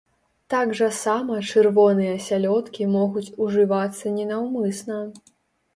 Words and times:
Так 0.53 0.71
жа 0.79 0.87
сама 0.99 1.37
чырвоныя 1.49 2.15
сялёдкі 2.29 2.89
могуць 2.97 3.27
ужывацца 3.47 4.17
ненаўмысна. 4.19 5.01